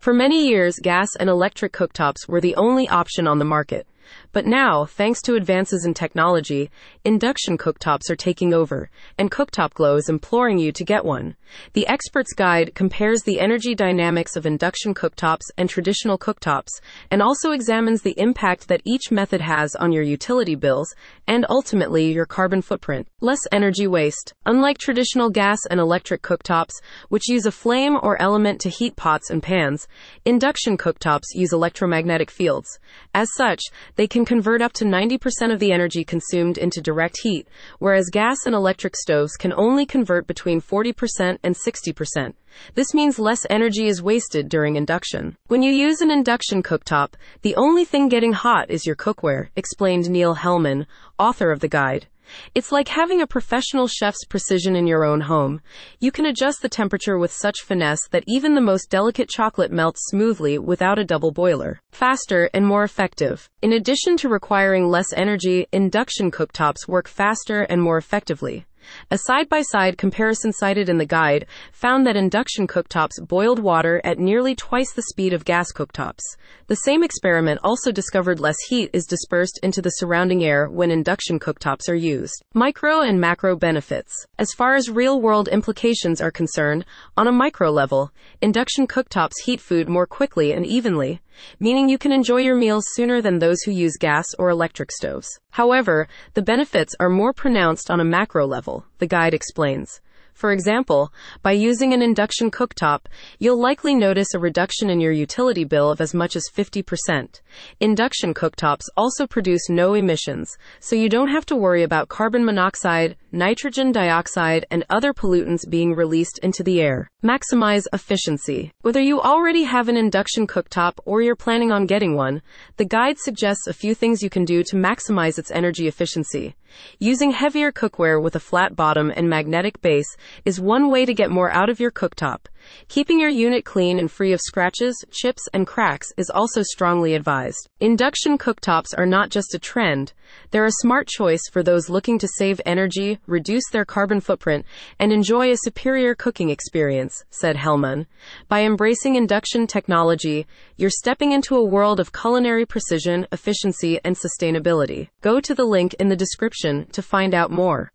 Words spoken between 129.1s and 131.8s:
and magnetic base is one way to get more out of